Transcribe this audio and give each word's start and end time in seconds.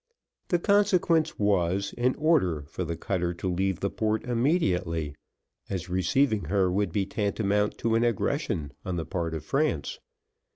The 0.47 0.57
consequence 0.57 1.37
was, 1.37 1.93
an 1.95 2.15
order 2.15 2.63
for 2.63 2.83
the 2.83 2.97
cutter 2.97 3.35
to 3.35 3.47
leave 3.47 3.81
the 3.81 3.91
port 3.91 4.23
immediately, 4.23 5.13
as 5.69 5.89
receiving 5.91 6.45
her 6.45 6.71
would 6.71 6.91
be 6.91 7.05
tantamount 7.05 7.77
to 7.77 7.93
an 7.93 8.03
aggression 8.03 8.71
on 8.83 8.95
the 8.95 9.05
part 9.05 9.35
of 9.35 9.45
France. 9.45 9.99